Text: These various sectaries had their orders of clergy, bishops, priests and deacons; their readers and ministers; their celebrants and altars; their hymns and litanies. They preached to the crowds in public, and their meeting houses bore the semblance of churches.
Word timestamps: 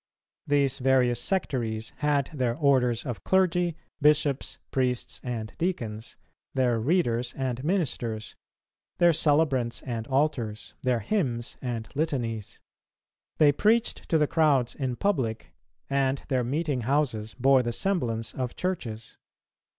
These 0.47 0.79
various 0.79 1.21
sectaries 1.21 1.91
had 1.97 2.31
their 2.33 2.55
orders 2.55 3.05
of 3.05 3.23
clergy, 3.23 3.77
bishops, 4.01 4.57
priests 4.71 5.21
and 5.23 5.53
deacons; 5.59 6.15
their 6.55 6.79
readers 6.79 7.35
and 7.37 7.63
ministers; 7.63 8.35
their 8.97 9.13
celebrants 9.13 9.83
and 9.83 10.07
altars; 10.07 10.73
their 10.81 11.01
hymns 11.01 11.55
and 11.61 11.87
litanies. 11.93 12.59
They 13.37 13.51
preached 13.51 14.09
to 14.09 14.17
the 14.17 14.25
crowds 14.25 14.73
in 14.73 14.95
public, 14.95 15.53
and 15.87 16.23
their 16.29 16.43
meeting 16.43 16.81
houses 16.81 17.35
bore 17.35 17.61
the 17.61 17.71
semblance 17.71 18.33
of 18.33 18.55
churches. 18.55 19.17